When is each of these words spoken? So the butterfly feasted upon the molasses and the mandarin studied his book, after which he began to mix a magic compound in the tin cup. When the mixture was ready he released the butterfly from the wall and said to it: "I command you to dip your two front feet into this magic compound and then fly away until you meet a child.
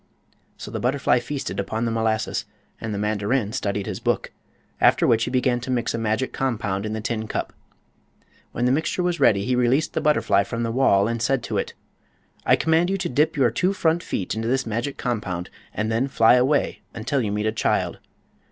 So 0.57 0.71
the 0.71 0.79
butterfly 0.79 1.19
feasted 1.19 1.59
upon 1.59 1.85
the 1.85 1.91
molasses 1.91 2.45
and 2.79 2.91
the 2.91 2.97
mandarin 2.97 3.53
studied 3.53 3.85
his 3.85 3.99
book, 3.99 4.31
after 4.79 5.05
which 5.05 5.25
he 5.25 5.29
began 5.29 5.59
to 5.59 5.69
mix 5.69 5.93
a 5.93 5.99
magic 5.99 6.33
compound 6.33 6.87
in 6.87 6.93
the 6.93 7.01
tin 7.01 7.27
cup. 7.27 7.53
When 8.51 8.65
the 8.65 8.71
mixture 8.71 9.03
was 9.03 9.19
ready 9.19 9.45
he 9.45 9.55
released 9.55 9.93
the 9.93 10.01
butterfly 10.01 10.43
from 10.43 10.63
the 10.63 10.71
wall 10.71 11.07
and 11.07 11.21
said 11.21 11.43
to 11.43 11.59
it: 11.59 11.75
"I 12.47 12.55
command 12.55 12.89
you 12.89 12.97
to 12.97 13.09
dip 13.09 13.37
your 13.37 13.51
two 13.51 13.73
front 13.73 14.01
feet 14.01 14.33
into 14.33 14.47
this 14.47 14.65
magic 14.65 14.97
compound 14.97 15.51
and 15.71 15.91
then 15.91 16.07
fly 16.07 16.33
away 16.33 16.81
until 16.95 17.21
you 17.21 17.31
meet 17.31 17.45
a 17.45 17.51
child. 17.51 17.99